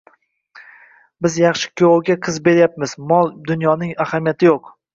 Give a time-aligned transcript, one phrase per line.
[1.25, 4.77] Biz yaxshi kuyovga qiz beryapmiz, mol dunyoning ahamiyati yo'q